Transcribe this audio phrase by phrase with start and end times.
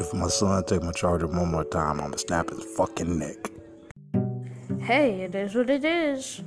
[0.00, 3.50] If my son take my charger one more time, I'ma snap his fucking neck.
[4.80, 6.40] Hey, it is what it is.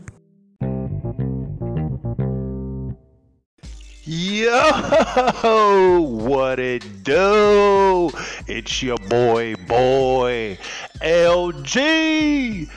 [4.06, 8.10] Yo, what it do?
[8.48, 10.58] It's your boy, boy,
[11.02, 12.68] LG.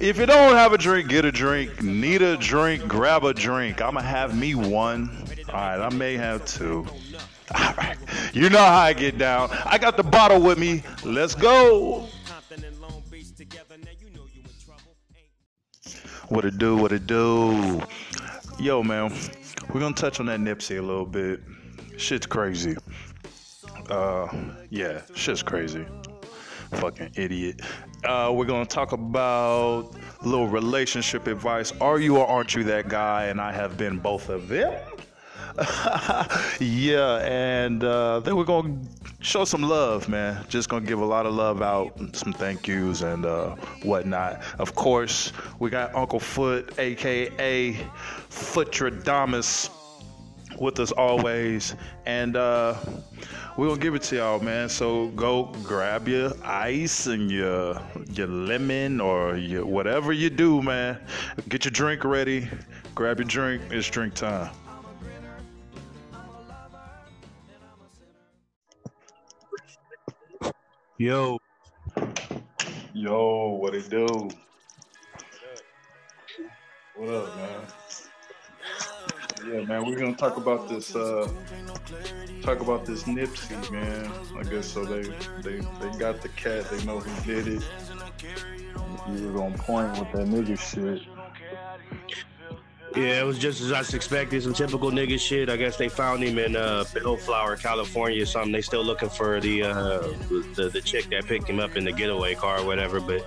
[0.00, 1.84] If you don't have a drink, get a drink.
[1.84, 3.80] Need a drink, grab a drink.
[3.80, 5.08] I'ma have me one.
[5.50, 6.84] All right, I may have two.
[7.52, 7.96] All right,
[8.32, 9.50] you know how I get down.
[9.64, 10.82] I got the bottle with me.
[11.04, 12.08] Let's go.
[16.28, 16.76] What it do?
[16.76, 17.82] What it do?
[18.58, 19.12] Yo, man,
[19.72, 21.40] we're gonna touch on that Nipsey a little bit.
[21.98, 22.76] Shit's crazy.
[23.90, 24.28] Uh,
[24.70, 25.84] yeah, shit's crazy.
[26.70, 27.60] Fucking idiot.
[28.04, 29.90] Uh, we're gonna talk about
[30.22, 31.72] little relationship advice.
[31.80, 33.26] Are you or aren't you that guy?
[33.26, 34.80] And I have been both of them.
[36.60, 38.76] yeah, and uh, then we're gonna
[39.20, 40.44] show some love, man.
[40.48, 43.50] Just gonna give a lot of love out, some thank yous and uh,
[43.84, 44.42] whatnot.
[44.58, 47.72] Of course, we got Uncle Foot, aka
[48.30, 49.70] Footradamus,
[50.58, 52.74] with us always, and uh,
[53.56, 54.68] we're gonna give it to y'all, man.
[54.68, 60.98] So go grab your ice and your your lemon or your whatever you do, man.
[61.48, 62.48] Get your drink ready.
[62.96, 63.62] Grab your drink.
[63.70, 64.50] It's drink time.
[70.96, 71.40] Yo,
[72.92, 74.06] Yo, what it do?
[76.94, 77.60] What up, man?
[79.44, 80.94] Yeah, man, we're gonna talk about this.
[80.94, 81.28] Uh,
[82.42, 84.08] talk about this Nipsey, man.
[84.38, 84.84] I guess so.
[84.84, 85.02] They
[85.42, 86.70] they they got the cat.
[86.70, 87.64] They know who did it.
[89.08, 91.02] You was on point with that nigga shit.
[92.96, 94.42] Yeah, it was just as I suspected.
[94.42, 95.48] Some typical nigga shit.
[95.48, 98.52] I guess they found him in uh, Bellflower, California, or something.
[98.52, 99.98] They still looking for the, uh,
[100.54, 103.00] the the chick that picked him up in the getaway car or whatever.
[103.00, 103.26] But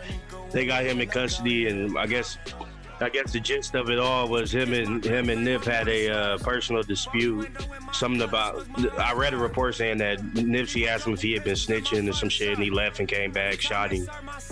[0.52, 2.38] they got him in custody, and I guess
[3.00, 6.10] I guess the gist of it all was him and him and Nip had a
[6.10, 7.50] uh, personal dispute.
[7.94, 8.66] Something about
[8.98, 12.14] I read a report saying that Nipsey asked him if he had been snitching or
[12.14, 14.10] some shit, and he left and came back, shot him.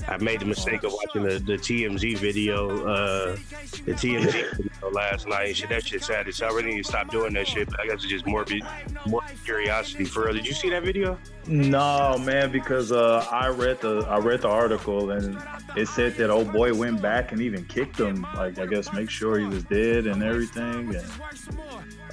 [0.07, 3.37] I made the mistake of watching the, the TMZ video, uh,
[3.85, 5.57] the TMZ video last night.
[5.57, 6.31] Shit, that shit sad.
[6.33, 7.69] So I really need to stop doing that shit.
[7.69, 8.63] But I guess it's just morbid,
[9.07, 10.05] more curiosity.
[10.05, 11.17] For real, did you see that video?
[11.47, 15.41] No, man, because uh, I read the I read the article and
[15.75, 18.25] it said that old boy went back and even kicked him.
[18.35, 20.95] Like I guess make sure he was dead and everything.
[20.95, 21.11] And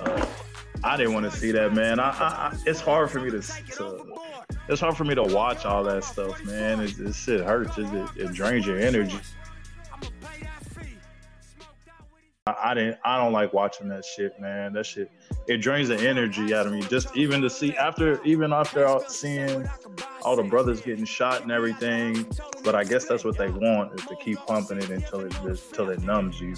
[0.01, 0.27] uh,
[0.85, 1.99] I didn't want to see that, man.
[1.99, 4.05] I, I, it's hard for me to, to
[4.69, 6.81] it's hard for me to watch all that stuff, man.
[6.81, 7.79] It, it shit hurts.
[7.79, 9.19] It, it drains your energy.
[12.63, 12.99] I, didn't.
[13.05, 14.73] I don't like watching that shit, man.
[14.73, 15.11] That shit
[15.47, 16.83] it drains the energy out of me.
[16.83, 19.69] Just even to see after, even after seeing
[20.25, 22.27] all the brothers getting shot and everything.
[22.65, 25.71] But I guess that's what they want is to keep pumping it until it just
[25.71, 26.55] until it numbs you.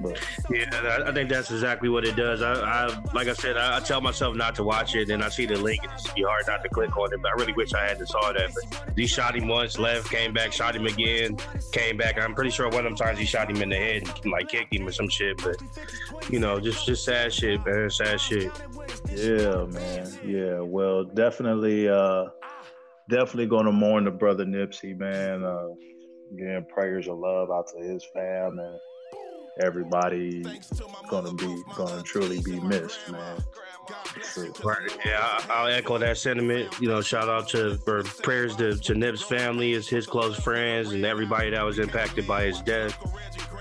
[0.00, 0.18] But
[0.50, 2.42] Yeah, I- think that's exactly what it does.
[2.42, 5.28] I, I like I said, I, I tell myself not to watch it, and I
[5.30, 7.22] see the link, and it's be hard not to click on it.
[7.22, 8.50] But I really wish I had saw that.
[8.54, 11.38] But he shot him once, left, came back, shot him again,
[11.72, 12.18] came back.
[12.18, 14.48] I'm pretty sure one of them times he shot him in the head, and, like
[14.48, 15.42] kicked him or some shit.
[15.42, 15.56] But
[16.30, 18.52] you know, just just sad shit, man, sad shit.
[19.14, 20.18] yeah, man.
[20.24, 20.60] Yeah.
[20.60, 22.26] Well, definitely, uh,
[23.08, 25.44] definitely gonna mourn the brother Nipsey, man.
[25.44, 25.68] Uh,
[26.32, 28.78] again, prayers of love out to his fam and
[29.60, 30.44] everybody.
[31.08, 33.38] Gonna be gonna truly be missed, man.
[34.64, 34.78] Right.
[35.04, 36.80] Yeah, I'll echo that sentiment.
[36.80, 40.92] You know, shout out to or prayers to, to Nip's family, his his close friends,
[40.92, 42.96] and everybody that was impacted by his death.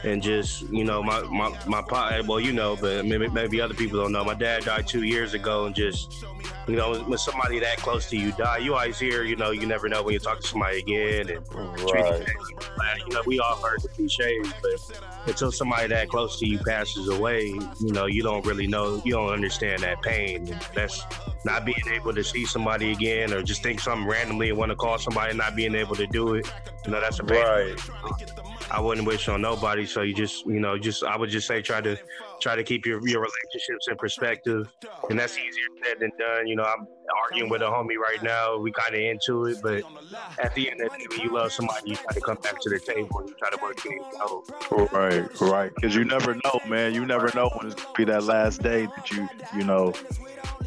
[0.06, 2.10] And just you know, my my my pa.
[2.10, 4.24] Eh, well, you know, but maybe maybe other people don't know.
[4.24, 6.24] My dad died two years ago, and just
[6.68, 9.66] you know, when somebody that close to you die, you always hear, you know, you
[9.66, 11.48] never know when you talk to somebody again, and
[11.94, 12.26] Right.
[13.08, 17.08] you know, we all heard the cliches, but until somebody that close to you passes
[17.10, 20.48] away, you know, you don't really know, you don't understand that pain.
[20.48, 21.04] And that's
[21.44, 24.76] not being able to see somebody again, or just think something randomly and want to
[24.76, 26.52] call somebody, and not being able to do it.
[26.86, 27.44] You know, that's a pain.
[27.44, 27.80] Right.
[28.72, 29.86] I wouldn't wish on nobody.
[29.86, 31.98] So you just, you know, just I would just say try to
[32.42, 34.72] try to keep your your relationships in perspective,
[35.10, 36.48] and that's easier said than done.
[36.48, 36.88] You know, I'm
[37.24, 38.58] arguing with a homie right now.
[38.58, 39.84] We kind of into it, but
[40.40, 42.60] at the end of the day, when you love somebody, you try to come back
[42.62, 44.92] to the table and you try to work things out.
[44.92, 45.76] Right, right.
[45.76, 46.94] Because you never know, man.
[46.94, 49.94] You never know when it's gonna be that last day that you, you know,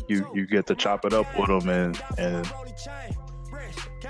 [0.08, 2.50] you you get to chop it up with them and and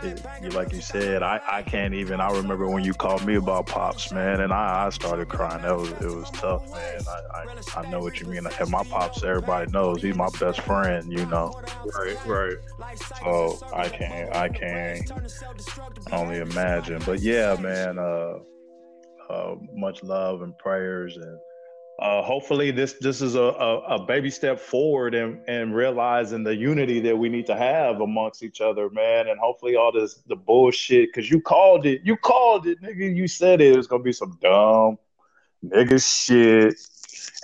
[0.04, 2.20] it, like you said, I, I can't even.
[2.20, 5.62] I remember when you called me about pops, man, and I, I started crying.
[5.62, 7.00] That was it was tough, man.
[7.08, 8.46] I, I I know what you mean.
[8.46, 11.12] And my pops, everybody knows he's my best friend.
[11.12, 11.60] You know,
[11.98, 12.56] Right, right.
[13.22, 15.10] so I can't I can't
[16.12, 17.02] only imagine.
[17.04, 17.98] But yeah, man.
[17.98, 18.38] Uh,
[19.30, 21.38] uh, much love and prayers and.
[21.98, 26.54] Uh, hopefully this this is a, a, a baby step forward and and realizing the
[26.54, 29.26] unity that we need to have amongst each other, man.
[29.28, 33.16] And hopefully all this the bullshit because you called it, you called it, nigga.
[33.16, 33.76] You said it.
[33.76, 34.98] Was gonna be some dumb
[35.64, 36.76] nigga shit,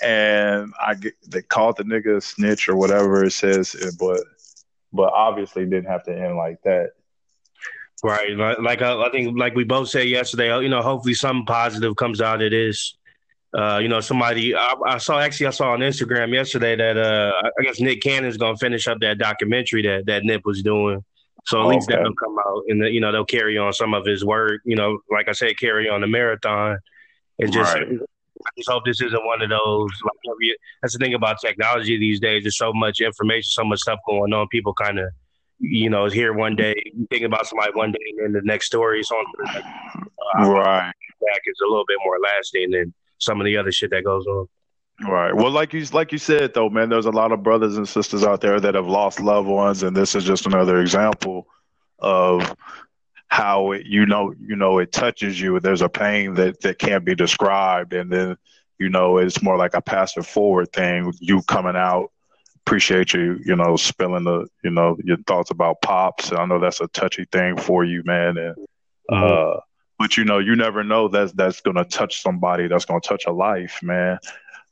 [0.01, 4.21] and I get they called the nigga a snitch or whatever it says, but
[4.93, 6.93] but obviously didn't have to end like that.
[8.05, 8.37] Right.
[8.37, 11.97] Like, like uh, I think, like we both said yesterday, you know, hopefully something positive
[11.97, 12.97] comes out of this.
[13.57, 17.33] Uh, you know, somebody I, I saw actually I saw on Instagram yesterday that uh,
[17.59, 21.05] I guess Nick Cannon's gonna finish up that documentary that that Nip was doing.
[21.47, 21.97] So at least Okay.
[21.99, 24.61] that'll come out, and you know they'll carry on some of his work.
[24.65, 26.79] You know, like I said, carry on the marathon,
[27.39, 27.87] and just Right.
[28.47, 29.91] I just hope this isn't one of those.
[30.05, 32.43] Like every, that's the thing about technology these days.
[32.43, 34.49] There's so much information, so much stuff going on.
[34.49, 35.07] People kind of,
[35.61, 38.67] you know, here one day, you think about somebody one day, and then the next
[38.67, 40.93] story is on the next Right.
[41.21, 42.93] back is a little bit more lasting than
[43.25, 44.47] some of the other shit that goes on.
[45.03, 45.35] Right.
[45.35, 48.23] Well, like you like you said though, man, there's a lot of brothers and sisters
[48.23, 51.49] out there that have lost loved ones, and this is just another example
[51.99, 52.55] of
[53.27, 55.59] how it, you know you know it touches you.
[55.59, 58.37] There's a pain that that can't be described, and then
[58.79, 61.13] you know it's more like a pass it forward thing.
[61.19, 62.13] You coming out,
[62.65, 66.33] appreciate you, you know, spilling the you know your thoughts about pops.
[66.33, 68.57] I know that's a touchy thing for you, man, and
[69.09, 69.59] uh,
[69.99, 72.69] but you know, you never know that's that's gonna touch somebody.
[72.69, 74.19] That's gonna touch a life, man.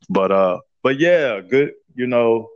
[0.08, 1.72] But uh, but yeah, good.
[1.94, 2.48] You know,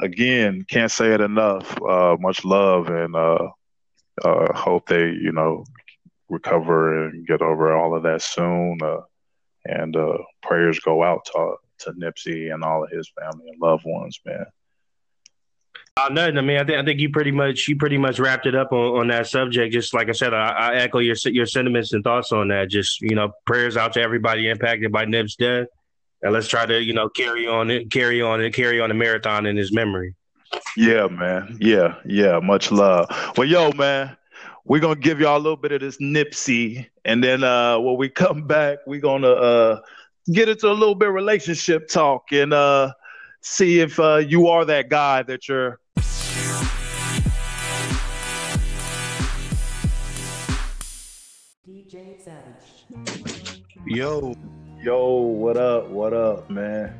[0.00, 1.80] again, can't say it enough.
[1.82, 3.48] Uh, much love and uh,
[4.24, 5.64] uh, hope they you know
[6.28, 8.78] recover and get over all of that soon.
[8.82, 9.00] Uh,
[9.64, 13.84] and uh, prayers go out to to Nipsey and all of his family and loved
[13.84, 14.46] ones, man.
[15.98, 16.36] Uh, nothing.
[16.36, 18.70] I mean, I think I think you pretty much you pretty much wrapped it up
[18.70, 19.72] on, on that subject.
[19.72, 22.68] Just like I said, I, I echo your your sentiments and thoughts on that.
[22.68, 25.68] Just you know, prayers out to everybody impacted by Nip's death,
[26.20, 29.46] and let's try to you know carry on carry on it, carry on the marathon
[29.46, 30.14] in his memory.
[30.76, 31.56] Yeah, man.
[31.60, 32.40] Yeah, yeah.
[32.40, 33.08] Much love.
[33.38, 34.14] Well, yo, man,
[34.66, 38.10] we're gonna give y'all a little bit of this Nipsey, and then uh when we
[38.10, 39.80] come back, we're gonna uh
[40.30, 42.92] get into a little bit of relationship talk and uh
[43.40, 45.80] see if uh you are that guy that you're
[53.86, 54.34] Yo,
[54.82, 55.88] yo, what up?
[55.90, 56.92] What up, man?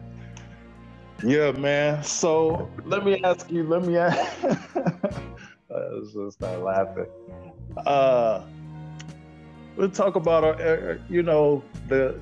[1.25, 2.05] Yeah, man.
[2.05, 3.65] So let me ask you.
[3.65, 4.45] Let me ask.
[5.69, 7.07] Let's just start laughing.
[7.85, 8.43] Uh,
[9.75, 12.21] we'll talk about our, uh, you know, the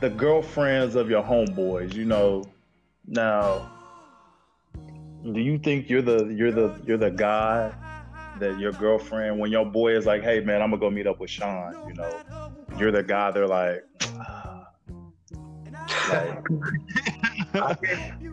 [0.00, 1.94] the girlfriends of your homeboys.
[1.94, 2.42] You know,
[3.06, 3.70] now,
[5.32, 7.72] do you think you're the you're the you're the guy
[8.40, 11.20] that your girlfriend when your boy is like, hey man, I'm gonna go meet up
[11.20, 11.76] with Sean.
[11.86, 12.20] You know,
[12.80, 13.30] you're the guy.
[13.30, 13.84] They're like,
[16.10, 16.50] like
[17.54, 18.24] I can't,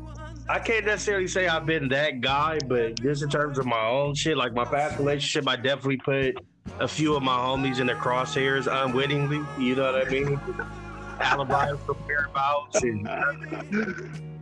[0.50, 4.16] I can't necessarily say I've been that guy, but just in terms of my own
[4.16, 6.38] shit, like my past relationship, I definitely put
[6.80, 9.42] a few of my homies in the crosshairs unwittingly.
[9.60, 10.40] You know what I mean?
[11.20, 13.08] Alibi for whereabouts and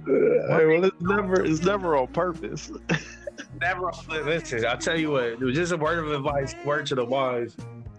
[0.06, 2.72] hey, well, it's never it's never on purpose.
[3.62, 3.92] never.
[4.10, 5.24] Listen, I'll tell you what.
[5.24, 7.56] It was just a word of advice, word to the wise.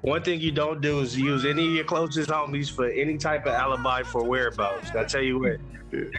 [0.06, 3.44] One thing you don't do is use any of your closest homies for any type
[3.44, 4.92] of alibi for whereabouts.
[4.92, 5.58] I tell you what.
[5.90, 6.12] You,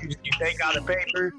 [0.00, 1.34] you take out a paper,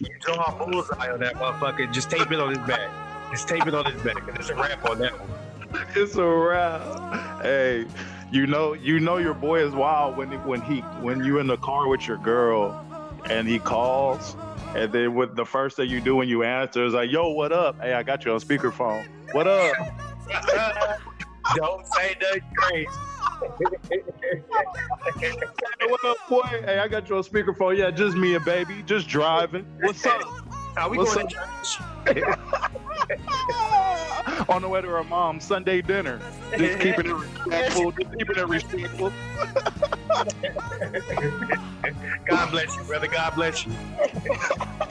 [0.00, 2.90] you draw a bullseye on that motherfucker, just tape it on his back.
[3.30, 5.86] Just tape it on his back, and it's a wrap on that one.
[5.94, 7.42] it's a wrap.
[7.42, 7.84] Hey,
[8.32, 11.46] you know you know your boy is wild when he, when he when you in
[11.46, 12.82] the car with your girl
[13.28, 14.36] and he calls
[14.74, 17.52] and then with the first thing you do when you answer is like, yo, what
[17.52, 17.78] up?
[17.82, 19.06] Hey, I got you on speakerphone.
[19.32, 19.74] What up?
[21.54, 22.88] Don't say nothing crazy.
[25.20, 25.32] Hey,
[25.86, 26.42] what up, boy?
[26.64, 27.76] Hey, I got your on speakerphone.
[27.76, 29.64] Yeah, just me and baby, just driving.
[29.80, 30.22] What's up?
[30.76, 31.30] Are we What's going up?
[31.30, 31.80] to church?
[34.48, 36.20] on the way to her mom's Sunday dinner.
[36.56, 37.92] Just keeping it respectful.
[37.92, 39.12] Just keeping it respectful.
[42.26, 43.08] God bless you, brother.
[43.08, 43.72] God bless you.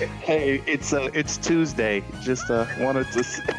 [0.00, 2.02] Hey, it's uh, it's Tuesday.
[2.22, 3.24] Just uh, wanted to.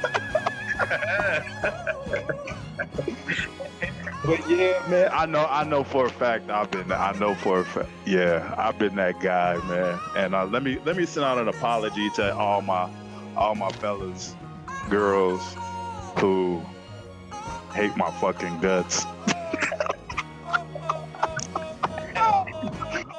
[4.24, 7.62] But yeah, man, I know, I know for a fact I've been, I know for
[7.62, 10.00] a fact, yeah, I've been that guy, man.
[10.16, 12.88] And uh, let me let me send out an apology to all my
[13.36, 14.36] all my fellas,
[14.92, 15.56] girls
[16.20, 16.62] who
[17.74, 19.06] hate my fucking guts.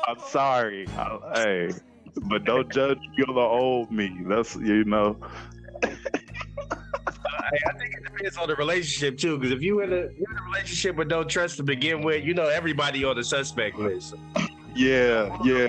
[0.06, 0.86] I'm sorry.
[0.96, 1.70] I, hey,
[2.14, 4.23] but don't judge the old me.
[4.26, 5.16] That's you know.
[5.83, 5.88] I,
[7.66, 9.38] I think it depends on the relationship too.
[9.38, 12.25] Because if you in a you're in a relationship but don't trust to begin with,
[12.25, 14.14] you know everybody on the suspect list.
[14.75, 15.66] Yeah, yeah.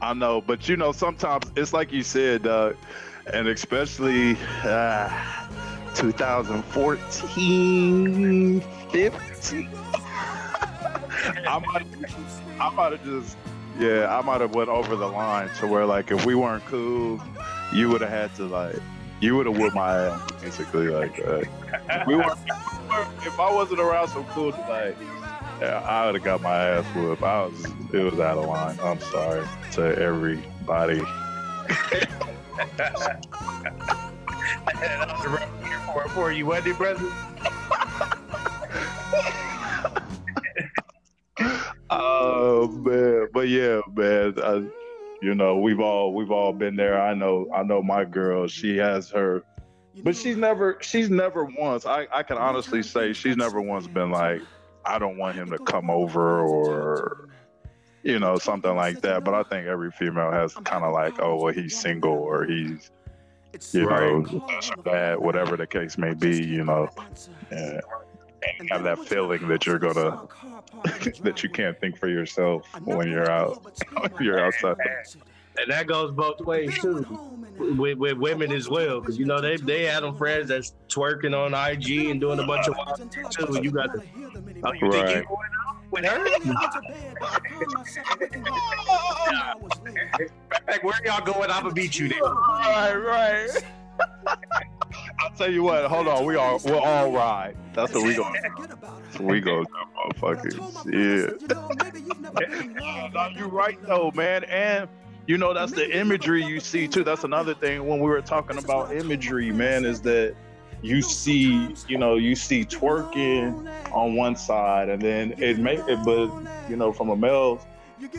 [0.00, 2.72] I know, but you know, sometimes it's like you said, uh,
[3.32, 5.08] and especially uh,
[5.94, 9.70] 2014, 15.
[11.24, 11.86] I might,
[12.60, 13.36] I might have just,
[13.78, 17.20] yeah, I might have went over the line to where like if we weren't cool,
[17.72, 18.76] you would have had to like,
[19.20, 21.42] you would have whooped my ass basically like uh,
[21.90, 22.38] if we weren't,
[23.24, 24.96] if I wasn't around some cool like.
[25.60, 27.22] Yeah, I would have got my ass whooped.
[27.22, 28.78] I was, it was out of line.
[28.82, 30.98] I'm sorry to everybody.
[32.76, 32.92] that
[35.08, 37.12] was a for, you, wasn't brother?
[45.22, 47.00] You know, we've all we've all been there.
[47.00, 48.48] I know, I know my girl.
[48.48, 49.44] She has her,
[50.02, 51.86] but she's never, she's never once.
[51.86, 54.42] I I can honestly say she's never once been like,
[54.84, 57.28] I don't want him to come over or,
[58.02, 59.22] you know, something like that.
[59.22, 62.90] But I think every female has kind of like, oh, well, he's single or he's,
[63.70, 66.44] you know, this or that, whatever the case may be.
[66.44, 66.88] You know,
[67.52, 67.80] and
[68.70, 70.26] have that feeling that you're gonna
[71.22, 73.62] that you can't think for yourself when you're out
[74.20, 74.76] you're outside.
[75.58, 77.04] And that goes both ways too,
[77.58, 81.36] with, with women as well, because you know they they have them friends that's twerking
[81.36, 83.58] on IG and doing a bunch of wild shit too.
[83.62, 84.02] You got to,
[84.64, 85.26] oh, you think you
[85.92, 86.04] Right.
[86.06, 86.06] going
[89.36, 90.30] out with her?
[90.66, 91.50] Like, where y'all going?
[91.50, 92.22] I'm gonna beat you there.
[92.22, 93.48] Right, right.
[95.42, 95.84] Tell you what.
[95.86, 97.56] Hold on, we all we're all right.
[97.74, 98.38] That's what we gonna.
[99.18, 99.24] do.
[99.24, 99.64] We go,
[100.14, 100.54] motherfuckers.
[100.86, 101.32] Yeah.
[103.12, 104.44] no, you're right though, man.
[104.44, 104.88] And
[105.26, 107.02] you know that's the imagery you see too.
[107.02, 110.36] That's another thing when we were talking about imagery, man, is that
[110.80, 115.98] you see, you know, you see twerking on one side, and then it make it,
[116.04, 116.30] but
[116.68, 117.62] you know, from a male's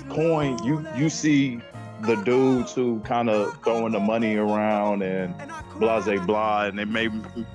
[0.10, 1.62] point, you you see
[2.06, 5.34] the dudes who kind of throwing the money around and
[5.78, 7.10] blase blah, and they may,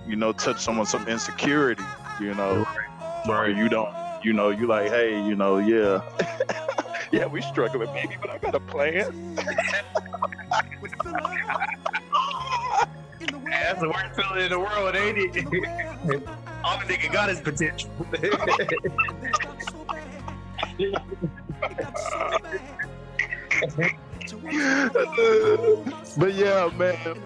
[0.07, 1.85] you know, touch someone some insecurity,
[2.21, 2.65] you know,
[3.27, 3.93] where you don't,
[4.25, 6.01] you know, you like, hey, you know, yeah,
[7.13, 9.37] yeah, we struggling, baby, but I got a plan.
[13.45, 15.45] That's the worst feeling in the world, ain't it?
[16.65, 17.91] All the nigga got his potential.
[26.17, 27.23] but yeah, man,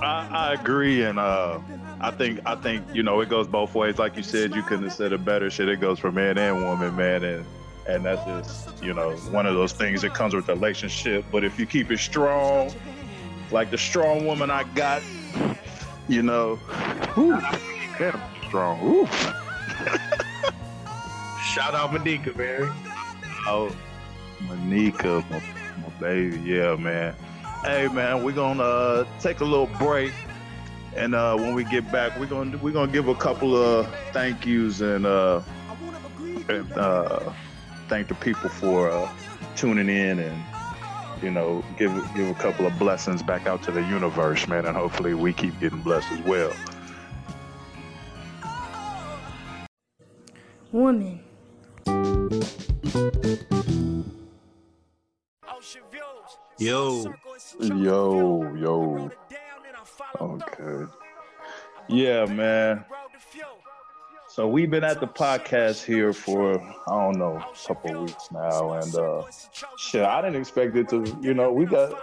[0.00, 1.60] I, I agree, and uh,
[2.00, 3.98] I think I think you know it goes both ways.
[3.98, 5.50] Like you said, you couldn't have said it better.
[5.50, 7.46] Shit, it goes for man and woman, man, and
[7.88, 11.24] and that's just you know one of those things that comes with the relationship.
[11.30, 12.72] But if you keep it strong,
[13.50, 15.02] like the strong woman I got,
[16.08, 16.56] you know,
[17.14, 18.80] whew, man, strong.
[18.82, 19.06] Ooh.
[21.52, 22.72] Shout out Manika, man.
[23.46, 23.74] Oh,
[24.40, 25.24] Monica,
[25.78, 27.14] my, baby, yeah, man.
[27.64, 30.12] Hey, man, we're gonna uh, take a little break,
[30.96, 34.44] and uh, when we get back, we're gonna we're gonna give a couple of thank
[34.44, 35.40] yous and uh,
[36.48, 37.32] and uh,
[37.88, 39.08] thank the people for uh,
[39.54, 40.42] tuning in and
[41.22, 44.76] you know give give a couple of blessings back out to the universe, man, and
[44.76, 46.52] hopefully we keep getting blessed as well.
[50.72, 51.20] Woman.
[56.62, 57.12] Yo,
[57.58, 59.10] Yo, yo.
[60.20, 60.92] Okay.
[61.88, 62.84] Yeah, man.
[64.28, 68.74] So we've been at the podcast here for I don't know a couple weeks now,
[68.74, 69.24] and uh,
[69.76, 71.18] shit, I didn't expect it to.
[71.20, 72.00] You know, we got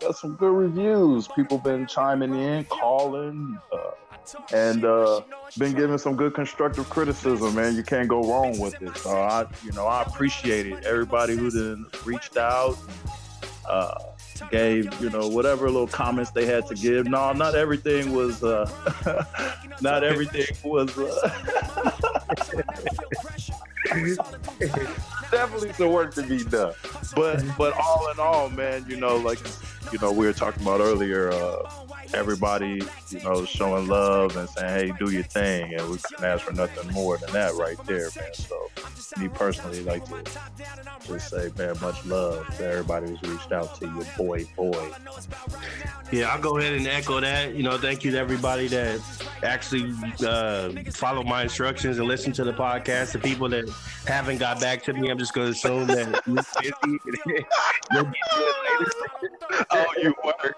[0.00, 1.28] got some good reviews.
[1.28, 3.90] People been chiming in, calling, uh,
[4.54, 5.20] and uh,
[5.58, 7.54] been giving some good constructive criticism.
[7.54, 8.96] Man, you can't go wrong with it.
[8.96, 10.86] So I, you know, I appreciate it.
[10.86, 12.78] Everybody who then reached out.
[13.68, 13.94] Uh,
[14.50, 17.06] gave you know whatever little comments they had to give.
[17.06, 18.70] No not everything was uh
[19.80, 21.30] not everything was uh,
[25.30, 26.72] definitely some work to be done.
[27.14, 29.40] But but all in all man you know like
[29.92, 34.68] you know we were talking about earlier uh everybody, you know, showing love and saying,
[34.68, 38.10] "Hey, do your thing," and we couldn't ask for nothing more than that right there,
[38.16, 38.34] man.
[38.34, 38.70] So,
[39.18, 40.22] me personally, like to
[41.06, 44.90] just say, man, much love to everybody who's reached out to you, boy, boy.
[46.12, 47.54] Yeah, I'll go ahead and echo that.
[47.54, 49.00] You know, thank you to everybody that
[49.42, 49.94] actually
[50.26, 53.12] uh, follow my instructions and listen to the podcast.
[53.12, 53.68] The people that
[54.06, 56.22] haven't got back to me, I'm just going to assume that
[56.62, 57.46] you're busy.
[57.92, 59.66] You'll get to it later.
[59.70, 60.56] Oh, you work.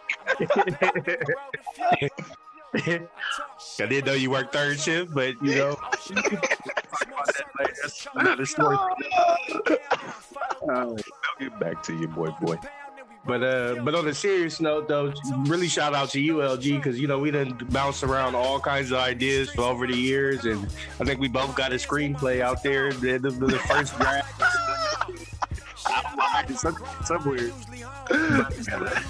[2.75, 5.77] I didn't know you worked third shift, but you know,
[7.59, 8.77] that's another story.
[10.69, 10.97] I'll
[11.39, 12.57] get back to you, boy, boy.
[13.27, 15.13] But uh, but on a serious note, though,
[15.45, 18.91] really shout out to you, LG, because you know we done bounce around all kinds
[18.93, 20.67] of ideas for over the years, and
[20.99, 22.93] I think we both got a screenplay out there.
[22.93, 24.43] The, the, the first draft
[27.05, 27.51] somewhere.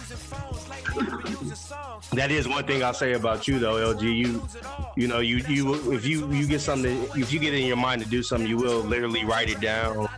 [2.12, 4.02] That is one thing I'll say about you, though, LG.
[4.02, 4.48] You,
[4.96, 8.02] you know, you you if you you get something, if you get in your mind
[8.02, 10.08] to do something, you will literally write it down,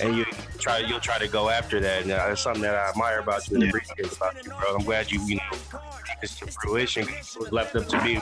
[0.00, 0.24] and you
[0.58, 2.02] try you'll try to go after that.
[2.02, 4.76] And uh, that's something that I admire about you and appreciate about you, bro.
[4.76, 7.08] I'm glad you you know brought this to fruition.
[7.08, 8.20] It was left up to me.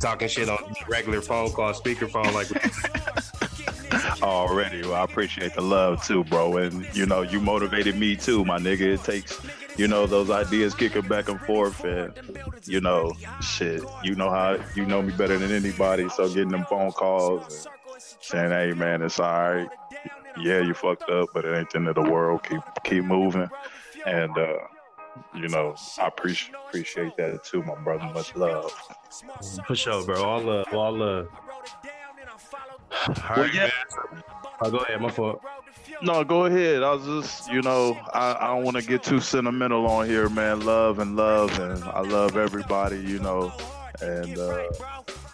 [0.00, 0.58] Talking shit on
[0.88, 2.48] regular phone call, speakerphone, like
[4.22, 6.56] Already, well, I appreciate the love too, bro.
[6.56, 8.80] And you know, you motivated me too, my nigga.
[8.80, 9.40] It takes,
[9.76, 12.12] you know, those ideas kicking back and forth, and
[12.64, 13.82] you know, shit.
[14.02, 16.08] You know how you know me better than anybody.
[16.08, 17.74] So getting them phone calls and
[18.20, 19.68] saying, "Hey, man, it's all right.
[20.38, 22.42] Yeah, you fucked up, but it ain't the end of the world.
[22.44, 23.48] Keep keep moving."
[24.06, 24.58] And uh,
[25.34, 28.12] you know, I appreciate appreciate that too, my brother.
[28.12, 28.72] Much love.
[29.66, 30.22] for sure, bro.
[30.22, 31.28] All love, all love.
[33.08, 33.70] All right, yeah.
[34.12, 34.22] man.
[34.60, 35.42] Oh, go ahead, my fault.
[36.02, 36.82] No, go ahead.
[36.82, 40.28] I was just, you know, I, I don't want to get too sentimental on here,
[40.28, 40.60] man.
[40.64, 43.52] Love and love, and I love everybody, you know.
[44.02, 44.68] And uh,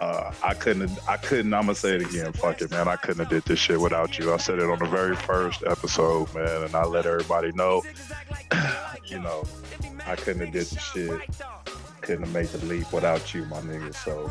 [0.01, 1.55] uh, I couldn't, I couldn't.
[1.55, 2.33] I'm gonna say it again.
[2.33, 2.87] Fuck it, man.
[2.87, 4.33] I couldn't have did this shit without you.
[4.33, 7.83] I said it on the very first episode, man, and I let everybody know.
[9.07, 9.45] you know,
[10.07, 11.21] I couldn't have did the shit.
[12.03, 13.95] Couldn't have made the leap without you, my nigga.
[13.95, 14.31] So,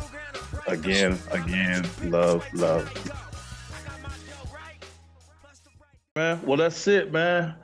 [0.66, 2.90] again, again, love, love.
[6.16, 7.54] Man, well, that's it, man.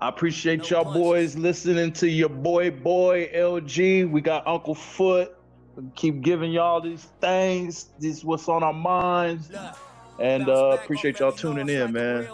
[0.00, 4.10] I appreciate y'all boys listening to your boy, boy LG.
[4.10, 5.36] We got Uncle Foot.
[5.80, 7.90] We keep giving y'all these things.
[7.98, 9.50] This is what's on our minds.
[10.18, 12.28] And uh, appreciate y'all tuning in, man.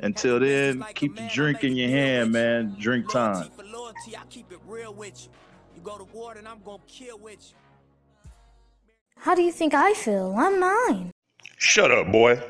[0.00, 2.76] Until then, keep the drink in your hand, man.
[2.78, 3.48] Drink time.
[9.16, 10.34] How do you think I feel?
[10.36, 11.10] I'm nine.
[11.56, 12.42] Shut up, boy.